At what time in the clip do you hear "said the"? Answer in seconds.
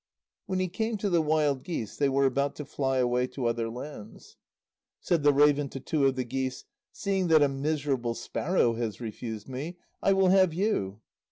4.99-5.31